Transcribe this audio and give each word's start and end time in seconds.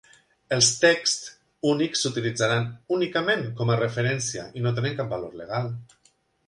Els 0.55 0.69
texts 0.83 1.27
únics 1.73 2.01
s'utilitzaran 2.05 2.67
únicament 2.99 3.47
com 3.61 3.75
a 3.75 3.77
referència 3.85 4.49
i 4.61 4.67
no 4.69 4.77
tenen 4.81 5.01
cap 5.03 5.15
valor 5.17 5.39
legal. 5.45 5.75